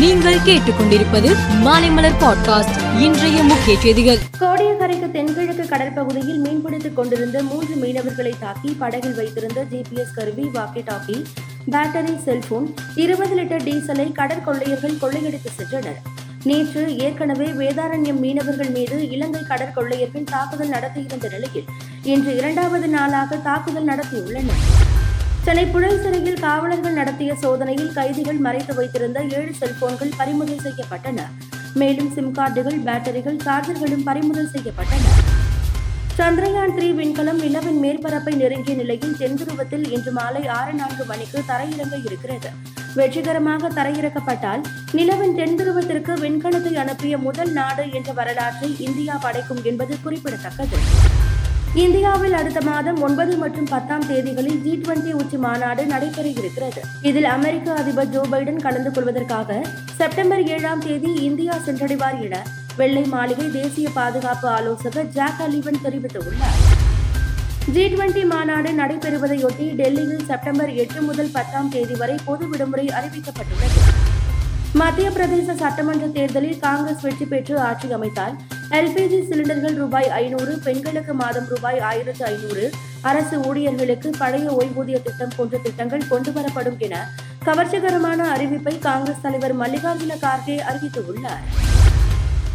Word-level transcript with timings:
நீங்கள் 0.00 0.38
கேட்டுக்கொண்டிருப்பது 0.38 1.36
மாலைமலர் 1.64 2.12
பாட்காஸ்ட். 2.20 3.00
இன்றைய 3.00 3.42
முக்கிய 3.42 3.80
செய்திகள். 3.80 4.18
கோடியக்கரைக்கு 4.40 5.10
தென்கிழக்கு 5.10 5.62
கடற்பகுதியில் 5.62 6.42
மீன்பிடித்துக் 6.44 6.94
கொண்டிருந்த 6.94 7.42
மூன்று 7.42 7.74
மீனவர்களை 7.74 8.32
தாக்கி 8.40 8.76
படகில் 8.78 9.14
வைத்திருந்த 9.14 9.64
ஜிபிஎஸ் 9.70 10.14
கருவி 10.14 10.42
வாக்கி 10.42 10.84
டாக்கி 10.86 11.24
பேட்டரி 11.70 12.22
செல்போன் 12.22 12.74
இருபது 12.94 13.36
லிட்டர் 13.36 13.62
டீசலை 13.62 14.12
கடற்கொள்ளையர்கள் 14.12 14.98
கொள்ளையடித்து 14.98 15.50
சென்றனர். 15.58 15.96
நேற்று 16.42 16.98
ஏற்கனவே 16.98 17.46
வேதாரண்யம் 17.46 18.18
மீனவர்கள் 18.18 18.70
மீது 18.70 19.10
இலங்கை 19.10 19.42
கடற்கொள்ளையர்கள் 19.48 20.24
தாக்குதல் 20.24 20.70
நடத்தியிருந்த 20.70 21.28
நிலையில் 21.30 21.64
இன்று 22.02 22.36
இரண்டாவது 22.36 22.88
நாளாக 22.88 23.36
தாக்குதல் 23.36 23.86
நடத்தியுள்ளனர். 23.86 24.62
சென்னை 25.44 25.62
புழல் 25.66 26.00
சிறையில் 26.02 26.40
காவலர்கள் 26.42 26.96
நடத்திய 26.98 27.34
சோதனையில் 27.42 27.92
கைதிகள் 27.92 28.40
மறைத்து 28.46 28.72
வைத்திருந்த 28.74 29.18
ஏழு 29.38 29.52
செல்போன்கள் 29.60 30.10
பறிமுதல் 30.18 30.64
செய்யப்பட்டன. 30.64 31.20
மேலும் 31.80 32.10
சிம் 32.14 32.32
கார்டுகள் 32.38 32.78
பேட்டரிகள் 32.86 33.38
சார்ஜர்களும் 33.46 34.04
பறிமுதல் 34.08 34.50
செய்யப்பட்டன. 34.54 35.06
சந்திரயான் 36.18 36.74
த்ரீ 36.76 36.88
விண்கலம் 36.98 37.40
நிலவின் 37.44 37.80
மேற்பரப்பை 37.84 38.34
நெருங்கிய 38.42 38.74
நிலையில் 38.82 39.16
தென்துருவத்தில் 39.20 39.86
இன்று 39.96 40.12
மாலை 40.18 40.42
ஆறு 40.58 40.72
நான்கு 40.72 41.04
மணிக்கு 41.04 41.40
தரையிறங்க 41.50 41.98
இருக்கிறது. 42.08 42.50
வெற்றிகரமாக 42.98 43.70
தரையிறக்கப்பட்டால் 43.78 44.62
நிலவின் 44.98 45.36
தென்துருவத்திற்கு 45.40 46.14
விண்கலத்தை 46.24 46.74
அனுப்பிய 46.84 47.18
முதல் 47.18 47.52
நாடு 47.52 47.86
என்ற 47.92 48.12
வரலாற்றை 48.12 48.70
இந்தியா 48.88 49.16
படைக்கும் 49.26 49.62
என்பது 49.62 49.96
குறிப்பிடத்தக்கது. 50.04 50.80
இந்தியாவில் 51.74 52.32
அடுத்த 52.32 52.60
மாதம் 52.60 53.02
ஒன்பது 53.02 53.36
மற்றும் 53.36 53.68
பத்தாம் 53.72 54.06
தேதிகளில் 54.06 54.62
ஜி 54.62 54.72
டுவெண்டி 54.82 55.10
உச்சி 55.12 55.36
மாநாடு 55.36 55.86
நடைபெற 55.86 56.28
இருக்கிறது 56.28 56.80
இதில் 57.02 57.24
அமெரிக்க 57.24 57.74
அதிபர் 57.74 58.08
ஜோ 58.08 58.22
பைடன் 58.32 58.56
கலந்து 58.56 58.90
கொள்வதற்காக 58.90 59.60
செப்டம்பர் 59.98 60.42
ஏழாம் 60.46 60.80
தேதி 60.80 61.12
இந்தியா 61.14 61.58
சென்றடைவார் 61.66 62.18
என 62.24 62.42
வெள்ளை 62.76 63.04
மாளிகை 63.04 63.50
தேசிய 63.50 63.88
பாதுகாப்பு 63.94 64.48
ஆலோசகர் 64.48 65.06
ஜாக் 65.06 65.42
அலிவன் 65.46 65.82
தெரிவித்துள்ளார். 65.84 66.58
ஜி 67.72 67.84
டுவெண்டி 67.94 68.24
மாநாடு 68.24 68.72
நடைபெறுவதையொட்டி 68.72 69.74
டெல்லியில் 69.74 70.24
செப்டம்பர் 70.24 70.74
எட்டு 70.74 71.02
முதல் 71.02 71.30
பத்தாம் 71.32 71.68
தேதி 71.68 71.94
வரை 71.94 72.18
பொது 72.24 72.48
விடுமுறை 72.48 72.86
அறிவிக்கப்பட்டுள்ளது. 72.86 74.09
மத்திய 74.78 75.10
பிரதேச 75.10 75.54
சட்டமன்ற 75.54 76.06
தேர்தலில் 76.06 76.58
காங்கிரஸ் 76.58 77.00
வெற்றி 77.00 77.24
பெற்று 77.24 77.54
ஆட்சி 77.58 77.92
அமைத்தால் 77.92 78.34
எல்பிஜி 78.70 79.18
சிலிண்டர்கள் 79.28 79.74
ரூபாய் 79.74 80.08
ஐநூறு 80.08 80.52
பெண்களுக்கு 80.64 81.14
மாதம் 81.14 81.48
ரூபாய் 81.48 81.78
ஆயிரத்து 81.78 82.24
ஐநூறு 82.24 82.70
அரசு 83.02 83.36
ஊழியர்களுக்கு 83.40 84.10
பழைய 84.18 84.50
ஓய்வூதிய 84.50 85.02
திட்டம் 85.02 85.34
போன்ற 85.36 85.58
திட்டங்கள் 85.58 86.06
கொண்டுவரப்படும் 86.10 86.78
என 86.78 87.08
கவர்ச்சிகரமான 87.46 88.20
அறிவிப்பை 88.34 88.78
காங்கிரஸ் 88.78 89.20
தலைவர் 89.20 89.56
மல்லிகார்ஜுன 89.56 90.16
கார்கே 90.26 90.56
அறிவித்துள்ளார். 90.70 91.44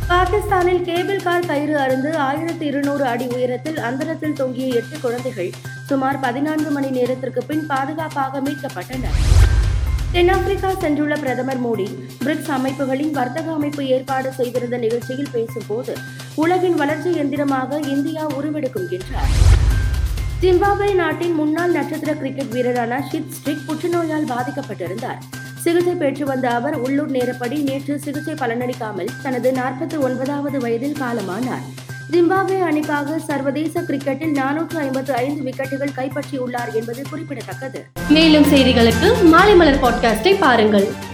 பாகிஸ்தானில் 0.08 0.82
கேபிள் 0.82 1.22
கார் 1.22 1.46
கயிறு 1.46 1.78
அருந்து 1.78 2.16
ஆயிரத்து 2.18 2.66
இருநூறு 2.66 3.06
அடி 3.06 3.28
உயரத்தில் 3.28 3.78
அந்தரத்தில் 3.80 4.34
தொங்கிய 4.34 4.68
எட்டு 4.68 5.00
குழந்தைகள் 5.00 5.52
சுமார் 5.86 6.20
பதினான்கு 6.20 6.72
மணி 6.72 6.90
நேரத்திற்கு 6.90 7.44
பின் 7.44 7.66
பாதுகாப்பாக 7.68 8.42
மீட்கப்பட்டனர். 8.42 9.20
தென்னாப்பிரிக்கா 10.12 10.70
சென்றுள்ள 10.72 11.20
பிரதமர் 11.20 11.62
மோடி 11.66 11.88
பிரிக்ஸ் 12.24 12.52
அமைப்புகளின் 12.52 13.12
வர்த்தக 13.12 13.52
அமைப்பு 13.52 13.88
ஏற்பாடு 13.88 14.32
செய்திருந்த 14.34 14.78
நிகழ்ச்சியில் 14.78 15.32
பேசும்போது 15.32 15.98
உலகின் 16.36 16.76
வளர்ச்சி 16.76 17.12
எந்திரமாக 17.14 17.80
இந்தியா 17.88 18.26
உருவெடுக்கும் 18.28 18.90
என்றார். 18.90 19.32
ஜிம்பாப்வே 20.42 20.94
நாட்டின் 20.94 21.34
முன்னாள் 21.34 21.72
நட்சத்திர 21.72 22.14
கிரிக்கெட் 22.14 22.54
வீரரான 22.54 23.00
ஷித் 23.12 23.32
ஸ்ட்ரிக் 23.32 23.66
புற்றுநோயால் 23.68 24.30
பாதிக்கப்பட்டிருந்தார். 24.34 25.20
சிகிச்சை 25.64 25.96
பெற்று 25.96 26.26
வந்த 26.26 26.50
அவர் 26.50 26.76
உள்ளூர் 26.76 27.12
நேரப்படி 27.12 27.64
நேற்று 27.64 28.00
சிகிச்சை 28.00 28.34
பலனளிக்காமல் 28.34 29.10
தனது 29.24 29.52
நாற்பத்தி 29.52 30.00
ஒன்பதாவது 30.00 30.60
வயதில் 30.60 31.00
காலமானார். 31.02 31.66
ஜிம்பாப்வே 32.12 32.60
அணிக்காக 32.62 33.20
சர்வதேச 33.20 33.82
கிரிக்கெட்டில் 33.82 34.36
நானூற்று 34.36 34.78
ஐம்பத்து 34.78 35.14
ஐந்து 35.14 35.44
விக்கெட்டுகள் 35.44 35.94
கைப்பற்றியுள்ளார் 35.96 36.74
என்பது 36.74 37.04
குறிப்பிடத்தக்கது. 37.10 37.86
மேலும் 38.10 38.44
செய்திகளுக்கு 38.44 39.24
மாலை 39.24 39.56
மலர் 39.56 39.82
பாட்காஸ்டை 39.82 40.36
பாருங்கள். 40.40 41.05